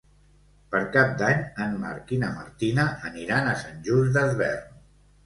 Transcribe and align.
Per 0.75 0.79
Cap 0.93 1.11
d'Any 1.19 1.43
en 1.65 1.75
Marc 1.83 2.13
i 2.17 2.19
na 2.23 2.31
Martina 2.37 2.87
aniran 3.11 3.51
a 3.51 3.55
Sant 3.61 3.77
Just 3.89 4.17
Desvern. 4.19 4.73